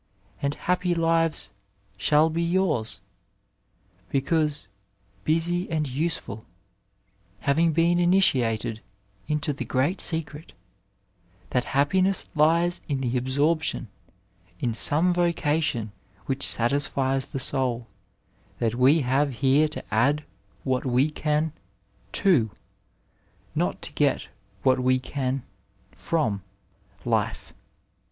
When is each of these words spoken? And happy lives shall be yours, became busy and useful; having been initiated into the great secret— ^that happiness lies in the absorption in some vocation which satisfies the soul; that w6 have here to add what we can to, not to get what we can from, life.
And 0.41 0.55
happy 0.55 0.95
lives 0.95 1.51
shall 1.95 2.31
be 2.31 2.41
yours, 2.41 3.01
became 4.09 4.49
busy 5.23 5.69
and 5.69 5.87
useful; 5.87 6.43
having 7.41 7.71
been 7.71 7.99
initiated 7.99 8.81
into 9.27 9.53
the 9.53 9.63
great 9.63 10.01
secret— 10.01 10.53
^that 11.51 11.65
happiness 11.77 12.25
lies 12.35 12.81
in 12.87 13.01
the 13.01 13.15
absorption 13.15 13.89
in 14.59 14.73
some 14.73 15.13
vocation 15.13 15.91
which 16.25 16.41
satisfies 16.47 17.27
the 17.27 17.37
soul; 17.39 17.87
that 18.57 18.73
w6 18.73 19.03
have 19.03 19.33
here 19.35 19.67
to 19.67 19.85
add 19.93 20.23
what 20.63 20.83
we 20.83 21.11
can 21.11 21.53
to, 22.13 22.49
not 23.53 23.83
to 23.83 23.91
get 23.93 24.29
what 24.63 24.79
we 24.79 24.97
can 24.99 25.45
from, 25.93 26.41
life. 27.05 27.53